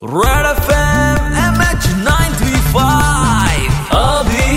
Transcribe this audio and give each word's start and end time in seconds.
Red 0.00 0.45
FM 0.57 1.17
MH935 1.39 2.79
अभी 3.97 4.55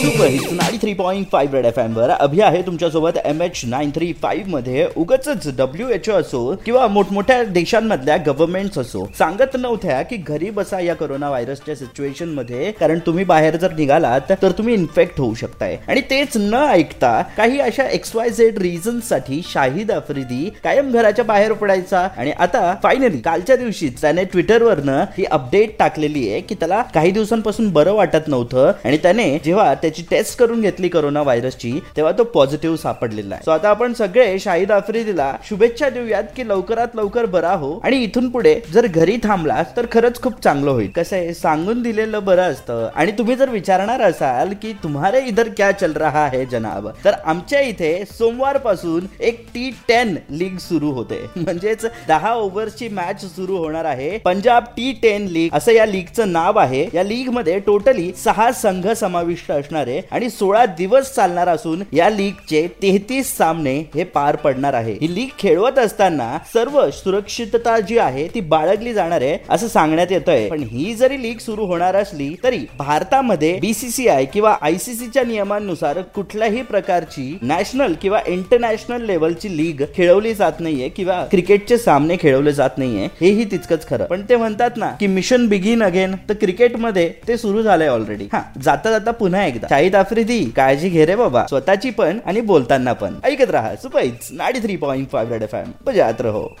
super 0.00 0.30
hits 0.30 0.52
nine 0.76 0.82
three 0.82 0.92
point 0.94 1.26
five 1.32 1.54
red 1.54 1.66
F 1.66 1.78
वर 1.96 2.10
अभि 2.10 2.40
आहे 2.40 2.60
तुमच्यासोबत 2.62 3.18
एम 3.24 3.40
एच 3.42 3.60
नाईन 3.66 3.90
थ्री 3.94 4.12
फाईव्हमध्ये. 4.22 4.86
उगच 4.96 5.46
डब्ल्यू 5.58 5.88
एच 5.88 6.08
ओ 6.08 6.12
असो 6.12 6.54
किंवा 6.64 6.86
मोठमोठ्या 6.86 7.42
देशांमधल्या 7.44 8.16
गव्हर्नमेंट 8.26 8.78
असो 8.78 9.04
सांगत 9.18 9.56
नव्हत्या 9.56 10.00
की 10.02 10.16
घरी 10.16 10.50
बसा 10.50 10.80
या 10.80 10.94
कोरोना 10.94 11.28
व्हायरसच्या 11.28 11.74
सिच्युएशनमध्ये. 11.74 12.70
कारण 12.80 12.98
तुम्ही 13.06 13.24
बाहेर 13.24 13.56
जर 13.56 13.72
निघालात 13.76 14.32
तर 14.42 14.52
तुम्ही 14.58 14.74
इन्फेक्ट 14.74 15.20
होऊ 15.20 15.34
शकताय. 15.34 15.76
आणि 15.88 16.00
तेच 16.10 16.36
न 16.36 16.54
ऐकता 16.70 17.20
काही 17.36 17.60
अशा 17.60 17.88
एक्स 17.88 18.14
वाय 18.16 18.30
झेड 18.30 18.58
रिझनसाठी 18.58 19.40
शाहिद 19.48 19.90
आफ्रिदी 19.90 20.44
कायम 20.64 20.90
घराच्या 20.92 21.24
बाहेर 21.24 21.52
पडायचा. 21.52 22.06
आणि 22.16 22.30
आता 22.38 22.74
फायनली 22.82 23.18
कालच्या 23.18 23.56
दिवशीच 23.56 24.00
त्याने 24.00 24.24
ट्विटरवरनं 24.24 25.04
ही 25.18 25.24
अपडेट 25.24 25.78
टाकलेली 25.78 26.28
आहे 26.30 26.40
की 26.40 26.54
त्याला 26.54 26.82
काही 26.94 27.10
दिवसांपासून 27.10 27.70
बरं 27.72 27.92
वाटत 27.94 28.28
नव्हतं. 28.28 28.72
आणि 28.84 28.96
त्याने 28.96 29.26
जेव्हा 29.44 29.72
त्याची 29.74 30.02
टेस्ट 30.10 30.38
करून 30.38 30.60
घेतली 30.66 30.88
कोरोना 30.88 31.22
व्हायरसची 31.22 31.72
तेव्हा 31.96 32.12
तो 32.18 32.24
पॉझिटिव्ह 32.24 32.76
सापडलेला 32.76 33.34
आहे. 33.34 33.44
सो 33.44 33.50
आता 33.50 33.68
आपण 33.68 33.92
सगळे 33.92 34.38
शाहिद 34.38 34.72
आफ्रिदीला 34.72 35.32
शुभेच्छा 35.48 35.88
देऊयात 35.90 36.24
की 36.36 36.48
लवकरात 36.48 36.96
लवकर 36.96 37.24
बरा 37.26 37.52
हो. 37.52 37.72
आणि 37.84 37.96
इथून 37.96 38.28
पुढे 38.30 38.60
जर 38.72 38.86
घरी 38.86 39.16
थांबलास 39.22 39.76
तर 39.76 39.86
खरंच 39.92 40.20
खूप 40.22 40.42
चांगलं 40.44 40.70
होईल. 40.70 40.90
कसं 40.96 41.16
आहे? 41.16 41.34
सांगून 41.34 41.82
दिलेलं 41.82 42.24
बरं 42.24 42.42
असतं. 42.42 42.88
आणि 42.94 43.12
तुम्ही 43.12 43.36
जर 43.36 43.50
विचारणार 43.50 44.00
असाल 44.00 44.54
की 44.62 44.72
तुम्हारे 44.82 45.20
इधर 45.26 45.48
क्या 45.56 45.70
चल 45.72 45.92
रहा 45.92 46.26
है 46.26 46.44
जनाब? 46.44 46.88
तर 47.04 47.12
आमच्या 47.24 47.60
इथे 47.60 48.04
सोमवारपासून 48.18 49.06
एक 49.20 49.46
टी 49.54 49.70
टेन 49.88 50.16
लीग 50.30 50.56
सुरू 50.56 50.90
होते. 50.90 51.20
म्हणजेच 51.36 51.86
दहा 52.08 52.32
ओव्हरची 52.32 52.88
मॅच 52.88 53.24
सुरू 53.36 53.56
होणार 53.56 53.84
आहे. 53.84 54.18
पंजाब 54.18 54.64
टी 54.76 54.92
टेन 55.02 55.26
लीग 55.26 55.50
असं 55.52 55.72
या 55.72 55.86
लीगचं 55.86 56.32
नाव 56.32 56.58
आहे. 56.58 56.86
या 56.94 57.02
लीगमध्ये 57.02 57.58
टोटली 57.58 58.12
सहा 58.24 58.50
संघ 58.52 58.88
समाविष्ट 58.92 59.52
असणार 59.52 59.86
आहे. 59.86 60.02
आणि 60.10 60.30
सोळा 60.30 60.55
दिवस 60.64 61.12
चालणार 61.14 61.48
असून 61.48 61.82
या 61.92 62.08
लीगचे 62.10 62.66
तेहतीस 62.82 63.36
सामने 63.36 63.74
हे 63.94 64.04
पार 64.04 64.36
पडणार 64.36 64.74
आहे. 64.74 64.92
ही 64.92 65.14
लीग 65.14 65.28
खेळवत 65.38 65.78
असताना 65.78 66.36
सर्व 66.54 66.80
सुरक्षितता 66.90 67.78
जी 67.80 67.98
आहे 67.98 68.26
ती 68.34 68.40
बाळगली 68.40 68.92
जाणार 68.94 69.20
आहे 69.20 69.38
असं 69.48 69.68
सांगण्यात 69.68 70.12
येत 70.12 70.28
आहे 70.28 70.48
पण 70.48 70.62
ही 70.62 70.94
जरी 70.94 71.22
लीग 71.22 71.38
सुरू 71.38 71.64
होणार 71.66 71.96
असली 71.96 72.34
तरी 72.44 72.58
भारतामध्ये 72.78 73.52
बीसीसीआय 73.60 74.24
किंवा 74.24 74.56
आयसीसीच्या 74.60 75.22
नियमांनुसार 75.24 76.00
कुठल्याही 76.14 76.62
प्रकारची 76.62 77.38
नॅशनल 77.42 77.94
किंवा 78.02 78.20
इंटरनॅशनल 78.26 79.04
लेवलची 79.04 79.56
लीग 79.56 79.82
खेळवली 79.96 80.34
जात 80.34 80.60
नाहीये 80.60 80.88
किंवा 80.88 81.24
क्रिकेटचे 81.30 81.78
सामने 81.78 82.16
खेळवले 82.20 82.52
जात 82.52 82.78
नाहीये 82.78 83.08
हेही 83.20 83.44
तितकंच 83.44 83.88
खरं. 83.88 84.04
पण 84.04 84.22
ते 84.28 84.36
म्हणतात 84.36 84.70
ना 84.76 84.90
की 85.00 85.06
मिशन 85.06 85.46
बिगिन 85.46 85.82
अगेन 85.82 86.14
तर 86.28 86.34
क्रिकेटमध्ये 86.34 87.12
ते 87.28 87.36
सुरू 87.36 87.62
झालंय 87.62 87.88
ऑलरेडी 87.88 88.28
हा 88.32 88.42
जाता 88.62 88.90
जाता 88.90 89.10
पुन्हा 89.10 89.44
एकदा. 89.46 89.66
शाहिद 89.70 89.96
आफ्रिदी 89.96 90.45
काळजी 90.50 90.88
घे 90.88 91.06
रे 91.06 91.16
बाबा. 91.16 91.46
स्वतःची 91.46 91.90
पण 91.90 92.18
आणि 92.26 92.40
बोलताना 92.40 92.92
पण. 92.92 93.14
ऐकत 93.24 93.50
राहा 93.50 93.76
सुपाईच 93.76 94.28
नाडी 94.30 94.58
three 94.58 94.76
point 94.76 95.10
five 95.10 95.32
red 95.32 95.42
F 95.42 95.54
M. 95.54 95.72
बजात 95.84 96.20
रहो. 96.20 96.56